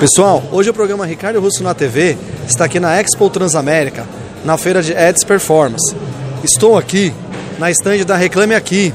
[0.00, 2.16] Pessoal, hoje o programa Ricardo Russo na TV
[2.48, 4.06] está aqui na Expo Transamérica,
[4.46, 5.94] na feira de Ads Performance.
[6.42, 7.12] Estou aqui
[7.58, 8.94] na estande da Reclame Aqui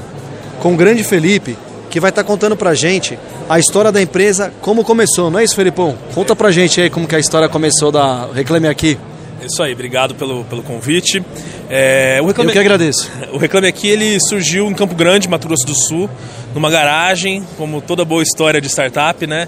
[0.58, 1.56] com o grande Felipe,
[1.90, 3.16] que vai estar contando pra gente
[3.48, 5.96] a história da empresa, como começou, não é isso, Felipão?
[6.12, 8.98] Conta pra gente aí como que a história começou da Reclame Aqui.
[9.40, 11.22] Isso aí, obrigado pelo, pelo convite.
[11.70, 12.50] É, o Reclame...
[12.50, 13.08] Eu que agradeço.
[13.32, 16.10] O Reclame Aqui ele surgiu em Campo Grande, Mato Grosso do Sul,
[16.52, 19.46] numa garagem, como toda boa história de startup, né?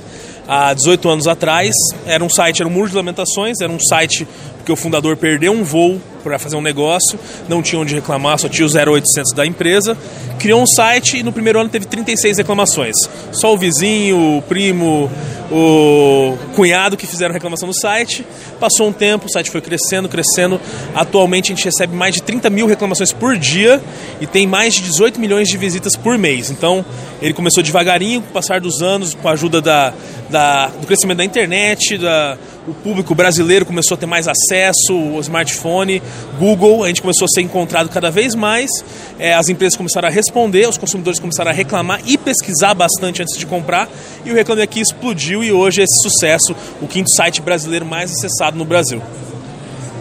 [0.50, 1.74] Há 18 anos atrás,
[2.06, 4.26] era um site, era um muro de lamentações, era um site
[4.64, 8.48] que o fundador perdeu um voo para fazer um negócio, não tinha onde reclamar, só
[8.48, 9.96] tinha o 0800 da empresa.
[10.38, 12.96] Criou um site e no primeiro ano teve 36 reclamações.
[13.30, 15.10] Só o vizinho, o primo,
[15.50, 18.24] o cunhado que fizeram reclamação no site.
[18.60, 20.60] Passou um tempo, o site foi crescendo, crescendo.
[20.94, 23.82] Atualmente a gente recebe mais de 30 mil reclamações por dia
[24.20, 26.50] e tem mais de 18 milhões de visitas por mês.
[26.50, 26.84] Então
[27.20, 29.92] ele começou devagarinho, com o passar dos anos, com a ajuda da,
[30.28, 32.36] da do crescimento da internet, da,
[32.68, 36.02] o público brasileiro começou a ter mais acesso, o smartphone,
[36.38, 38.70] Google, a gente começou a ser encontrado cada vez mais,
[39.18, 43.38] é, as empresas começaram a responder, os consumidores começaram a reclamar e pesquisar bastante antes
[43.38, 43.88] de comprar,
[44.24, 48.12] e o Reclame Aqui explodiu e hoje é esse sucesso, o quinto site brasileiro mais
[48.12, 49.02] acessado no Brasil.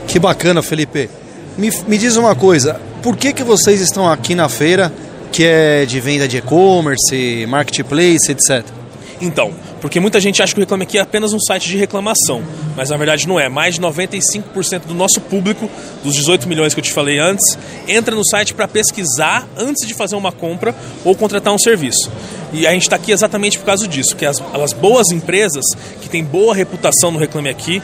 [0.08, 1.10] Que bacana, Felipe.
[1.58, 4.92] Me, me diz uma coisa, por que, que vocês estão aqui na feira,
[5.32, 8.77] que é de venda de e-commerce, marketplace, etc.?
[9.20, 9.52] Então,
[9.82, 12.44] porque muita gente acha que o Reclame Aqui é apenas um site de reclamação,
[12.76, 13.50] mas na verdade não é.
[13.50, 15.70] Mais de 95% do nosso público,
[16.04, 19.94] dos 18 milhões que eu te falei antes, entra no site para pesquisar antes de
[19.94, 22.12] fazer uma compra ou contratar um serviço.
[22.54, 25.66] E a gente está aqui exatamente por causa disso, que as, as boas empresas
[26.02, 27.82] que têm boa reputação no Reclame Aqui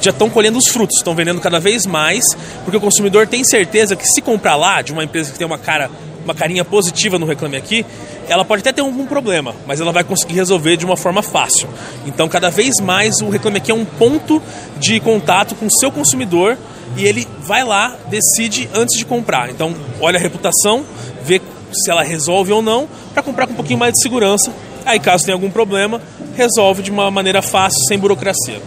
[0.00, 2.24] já estão colhendo os frutos, estão vendendo cada vez mais,
[2.64, 5.58] porque o consumidor tem certeza que se comprar lá de uma empresa que tem uma
[5.58, 5.90] cara
[6.24, 7.84] uma carinha positiva no Reclame Aqui,
[8.28, 11.68] ela pode até ter algum problema, mas ela vai conseguir resolver de uma forma fácil.
[12.06, 14.42] Então, cada vez mais o Reclame Aqui é um ponto
[14.78, 16.56] de contato com o seu consumidor
[16.96, 19.50] e ele vai lá, decide antes de comprar.
[19.50, 20.84] Então, olha a reputação,
[21.22, 21.40] vê
[21.72, 24.52] se ela resolve ou não, para comprar com um pouquinho mais de segurança.
[24.84, 26.00] Aí, caso tenha algum problema,
[26.36, 28.60] resolve de uma maneira fácil, sem burocracia.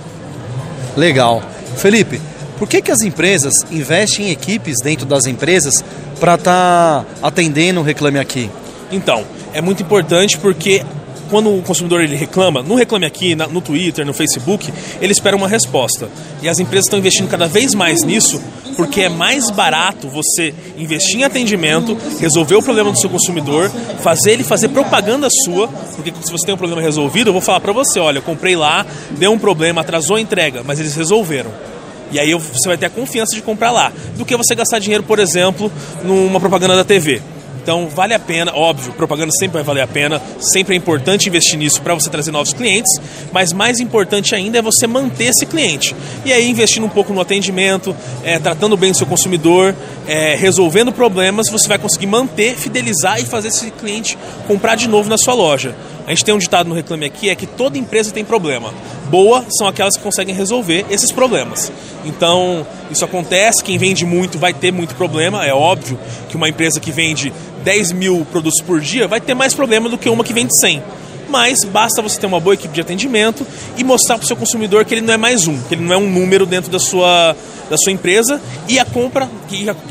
[0.95, 1.41] Legal.
[1.77, 2.19] Felipe,
[2.57, 5.83] por que, que as empresas investem em equipes dentro das empresas
[6.19, 8.49] para estar tá atendendo o Reclame Aqui?
[8.91, 9.23] Então,
[9.57, 10.85] é muito importante porque
[11.31, 15.47] quando o consumidor ele reclama, no Reclame Aqui, no Twitter, no Facebook, ele espera uma
[15.47, 16.07] resposta.
[16.43, 18.39] E as empresas estão investindo cada vez mais nisso,
[18.75, 24.33] porque é mais barato você investir em atendimento, resolver o problema do seu consumidor, fazer
[24.33, 27.73] ele fazer propaganda sua, porque se você tem um problema resolvido, eu vou falar para
[27.73, 28.85] você, olha, eu comprei lá,
[29.17, 31.51] deu um problema, atrasou a entrega, mas eles resolveram.
[32.11, 35.03] E aí você vai ter a confiança de comprar lá, do que você gastar dinheiro,
[35.03, 35.71] por exemplo,
[36.05, 37.21] numa propaganda da TV.
[37.67, 41.59] Então vale a pena, óbvio, propaganda sempre vai valer a pena, sempre é importante investir
[41.59, 42.93] nisso para você trazer novos clientes,
[43.33, 45.93] mas mais importante ainda é você manter esse cliente.
[46.23, 49.75] E aí investindo um pouco no atendimento, é, tratando bem o seu consumidor,
[50.07, 54.17] é, resolvendo problemas, você vai conseguir manter, fidelizar e fazer esse cliente
[54.47, 55.75] comprar de novo na sua loja.
[56.05, 58.73] A gente tem um ditado no Reclame Aqui, é que toda empresa tem problema.
[59.09, 61.69] Boa são aquelas que conseguem resolver esses problemas.
[62.05, 66.79] Então, isso acontece, quem vende muito vai ter muito problema, é óbvio que uma empresa
[66.79, 67.33] que vende
[67.63, 70.81] 10 mil produtos por dia vai ter mais problema do que uma que vende 100
[71.29, 73.45] mas basta você ter uma boa equipe de atendimento
[73.77, 75.93] e mostrar para o seu consumidor que ele não é mais um, que ele não
[75.93, 77.35] é um número dentro da sua,
[77.69, 79.29] da sua empresa e a compra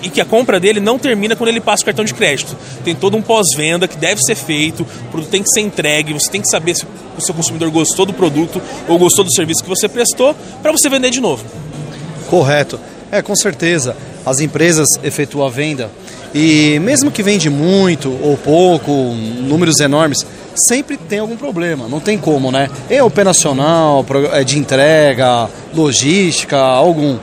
[0.02, 2.56] e que a compra dele não termina quando ele passa o cartão de crédito.
[2.84, 6.30] Tem todo um pós-venda que deve ser feito, o produto tem que ser entregue, você
[6.30, 9.68] tem que saber se o seu consumidor gostou do produto ou gostou do serviço que
[9.68, 11.44] você prestou para você vender de novo.
[12.28, 12.78] Correto.
[13.10, 13.96] É, com certeza.
[14.24, 15.90] As empresas efetuam a venda
[16.38, 22.18] e mesmo que vende muito ou pouco, números enormes, sempre tem algum problema, não tem
[22.18, 22.68] como, né?
[22.90, 27.16] É operacional, é de entrega, logística, algum.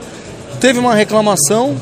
[0.60, 1.76] Teve uma reclamação,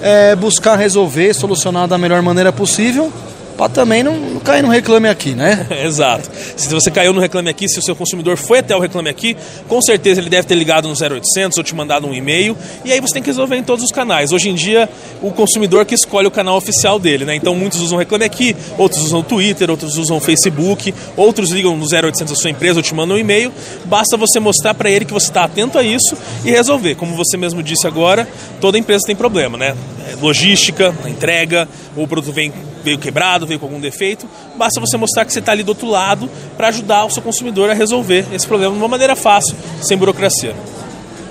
[0.00, 3.12] é, buscar resolver, solucionar da melhor maneira possível
[3.58, 5.66] para também não, não, cair no reclame aqui, né?
[5.84, 6.30] Exato.
[6.56, 9.36] Se você caiu no reclame aqui, se o seu consumidor foi até o reclame aqui,
[9.66, 13.00] com certeza ele deve ter ligado no 0800 ou te mandado um e-mail e aí
[13.00, 14.30] você tem que resolver em todos os canais.
[14.30, 14.88] Hoje em dia,
[15.20, 17.34] o consumidor que escolhe o canal oficial dele, né?
[17.34, 22.32] Então muitos usam reclame aqui, outros usam Twitter, outros usam Facebook, outros ligam no 0800
[22.32, 23.52] da sua empresa ou te mandam um e-mail.
[23.86, 26.94] Basta você mostrar para ele que você está atento a isso e resolver.
[26.94, 28.28] Como você mesmo disse agora,
[28.60, 29.74] toda empresa tem problema, né?
[30.20, 34.26] Logística, entrega, ou o produto vem, veio quebrado, veio com algum defeito,
[34.56, 37.70] basta você mostrar que você está ali do outro lado para ajudar o seu consumidor
[37.70, 40.54] a resolver esse problema de uma maneira fácil, sem burocracia.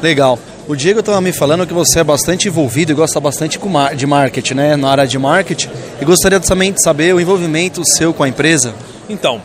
[0.02, 0.40] Legal.
[0.68, 3.58] O Diego estava me falando que você é bastante envolvido e gosta bastante
[3.96, 4.76] de marketing, né?
[4.76, 5.70] Na área de marketing.
[6.02, 8.76] E gostaria também de saber o envolvimento seu com a empresa.
[9.08, 9.42] Então,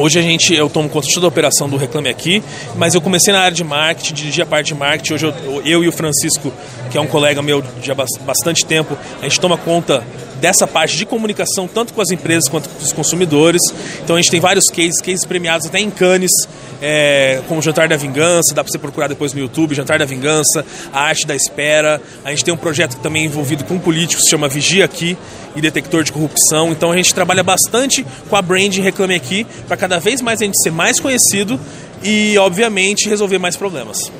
[0.00, 2.42] Hoje a gente, eu tomo conta de toda a operação do Reclame Aqui,
[2.74, 5.12] mas eu comecei na área de marketing, dirigi a parte de marketing.
[5.12, 6.50] Hoje eu, eu e o Francisco,
[6.90, 7.92] que é um colega meu de
[8.24, 10.02] bastante tempo, a gente toma conta
[10.40, 13.60] dessa parte de comunicação, tanto com as empresas quanto com os consumidores.
[14.02, 16.32] Então a gente tem vários cases, cases premiados até em Cannes,
[16.80, 20.64] é, como Jantar da Vingança, dá para você procurar depois no YouTube, Jantar da Vingança,
[20.92, 22.00] A Arte da Espera.
[22.24, 25.16] A gente tem um projeto também envolvido com políticos, se chama Vigia Aqui,
[25.54, 26.70] e Detector de Corrupção.
[26.70, 30.44] Então a gente trabalha bastante com a brand Reclame Aqui, para cada vez mais a
[30.44, 31.58] gente ser mais conhecido
[32.02, 34.12] e, obviamente, resolver mais problemas.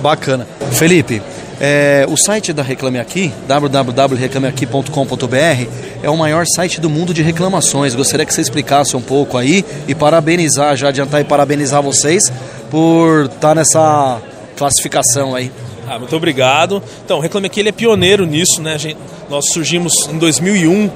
[0.00, 0.46] Bacana.
[0.72, 1.22] Felipe,
[1.60, 5.66] é, o site da Reclame Aqui, www.reclameaqui.com.br,
[6.06, 7.92] é o maior site do mundo de reclamações.
[7.92, 12.32] Gostaria que você explicasse um pouco aí e parabenizar, já adiantar e parabenizar vocês
[12.70, 14.22] por estar tá nessa
[14.56, 15.50] classificação aí.
[15.84, 16.80] Ah, muito obrigado.
[17.04, 18.78] Então, Reclame Aqui ele é pioneiro nisso, né?
[18.78, 18.96] Gente,
[19.28, 20.88] nós surgimos em 2001,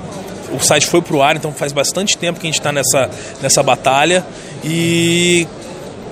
[0.52, 3.10] o site foi para o ar, então faz bastante tempo que a gente está nessa,
[3.42, 4.24] nessa batalha.
[4.62, 5.44] E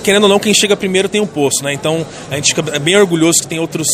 [0.02, 1.72] querendo ou não, quem chega primeiro tem um posto, né?
[1.72, 3.86] Então a gente fica bem orgulhoso que tem outros,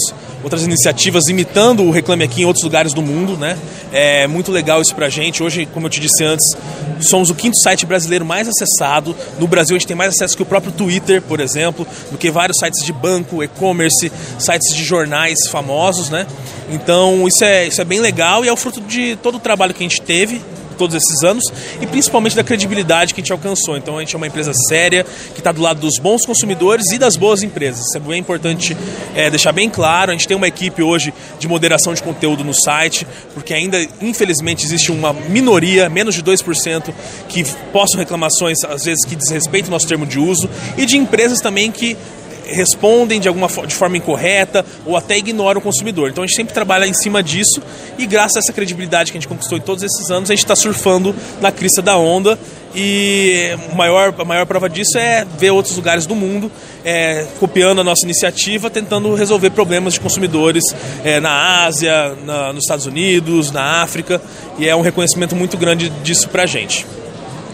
[0.43, 3.59] outras iniciativas imitando o Reclame Aqui em outros lugares do mundo, né?
[3.93, 5.43] É muito legal isso pra gente.
[5.43, 6.57] Hoje, como eu te disse antes,
[7.01, 9.15] somos o quinto site brasileiro mais acessado.
[9.39, 12.31] No Brasil a gente tem mais acesso que o próprio Twitter, por exemplo, do que
[12.31, 16.27] vários sites de banco, e-commerce, sites de jornais famosos, né?
[16.71, 19.75] Então isso é, isso é bem legal e é o fruto de todo o trabalho
[19.75, 20.41] que a gente teve
[20.75, 21.45] todos esses anos
[21.81, 23.77] e principalmente da credibilidade que a gente alcançou.
[23.77, 25.05] Então a gente é uma empresa séria
[25.35, 27.87] que está do lado dos bons consumidores e das boas empresas.
[27.87, 28.77] Isso é bem importante
[29.15, 30.11] é, deixar bem claro.
[30.11, 34.65] A gente tem uma equipe hoje de moderação de conteúdo no site, porque ainda infelizmente
[34.65, 36.93] existe uma minoria, menos de 2%,
[37.29, 41.41] que possam reclamações às vezes que desrespeitam o nosso termo de uso e de empresas
[41.41, 41.97] também que
[42.47, 46.11] respondem de alguma de forma incorreta ou até ignoram o consumidor.
[46.11, 47.63] Então a gente sempre trabalha em cima disso
[47.99, 50.45] e graças a essa credibilidade que a gente conquistou em todos esses anos, a gente
[50.45, 52.39] está surfando na crista da onda
[52.75, 56.51] e a maior, a maior prova disso é ver outros lugares do mundo
[56.85, 60.65] é, copiando a nossa iniciativa, tentando resolver problemas de consumidores
[61.05, 64.21] é, na Ásia, na, nos Estados Unidos, na África,
[64.59, 66.85] e é um reconhecimento muito grande disso para a gente.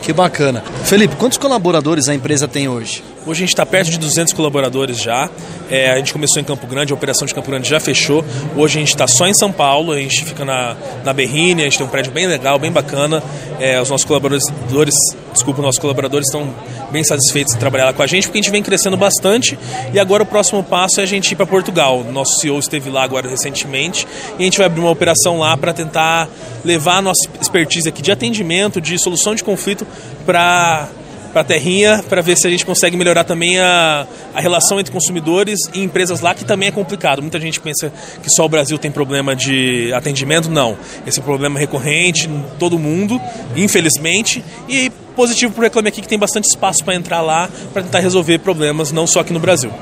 [0.02, 0.64] Que bacana.
[0.84, 3.04] Felipe, quantos colaboradores a empresa tem hoje?
[3.26, 5.28] Hoje a gente está perto de 200 colaboradores já.
[5.70, 8.24] É, a gente começou em Campo Grande, a operação de Campo Grande já fechou.
[8.56, 10.74] Hoje a gente está só em São Paulo, a gente fica na,
[11.04, 13.22] na Berrine, a gente tem um prédio bem legal, bem bacana.
[13.60, 14.94] É, os nossos colaboradores,
[15.34, 16.52] desculpa, nossos colaboradores estão
[16.90, 19.58] bem satisfeitos de trabalhar lá com a gente, porque a gente vem crescendo bastante.
[19.92, 22.02] E agora o próximo passo é a gente ir para Portugal.
[22.02, 24.08] Nosso CEO esteve lá agora recentemente
[24.38, 26.26] e a gente vai abrir uma operação lá para tentar
[26.64, 29.86] levar a nossa expertise aqui de atendimento, de solução de conflito
[30.24, 30.88] para
[31.32, 34.92] para a terrinha para ver se a gente consegue melhorar também a, a relação entre
[34.92, 37.22] consumidores e empresas lá, que também é complicado.
[37.22, 37.92] Muita gente pensa
[38.22, 40.50] que só o Brasil tem problema de atendimento.
[40.50, 40.76] Não.
[41.06, 43.20] Esse é um problema recorrente em todo mundo,
[43.56, 44.44] infelizmente.
[44.68, 48.00] E positivo para o Reclame Aqui que tem bastante espaço para entrar lá para tentar
[48.00, 49.72] resolver problemas, não só aqui no Brasil.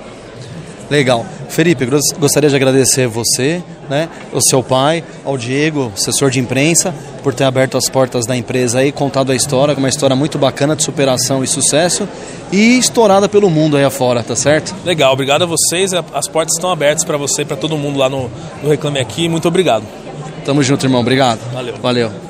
[0.90, 1.24] Legal.
[1.48, 1.86] Felipe,
[2.18, 7.44] gostaria de agradecer você, né, o seu pai, ao Diego, assessor de imprensa, por ter
[7.44, 11.42] aberto as portas da empresa e contado a história, uma história muito bacana de superação
[11.42, 12.08] e sucesso
[12.52, 14.74] e estourada pelo mundo aí afora, tá certo?
[14.84, 15.92] Legal, obrigado a vocês.
[15.92, 18.30] As portas estão abertas para você e para todo mundo lá no,
[18.62, 19.28] no Reclame Aqui.
[19.28, 19.84] Muito obrigado.
[20.44, 21.00] Tamo junto, irmão.
[21.00, 21.40] Obrigado.
[21.52, 21.74] Valeu.
[21.80, 22.27] Valeu.